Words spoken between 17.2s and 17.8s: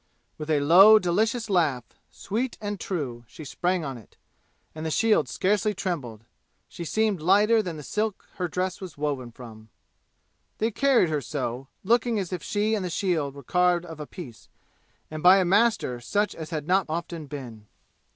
been.